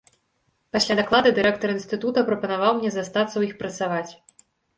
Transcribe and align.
Пасля 0.75 0.95
даклада 0.99 1.33
дырэктар 1.39 1.73
інстытута 1.75 2.19
прапанаваў 2.31 2.71
мне 2.79 2.89
застацца 2.97 3.33
ў 3.37 3.43
іх 3.51 3.55
працаваць. 3.61 4.09